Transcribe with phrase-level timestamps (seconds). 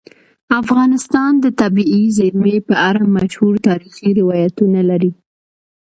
[0.61, 5.11] افغانستان د طبیعي زیرمې په اړه مشهور تاریخی روایتونه لري.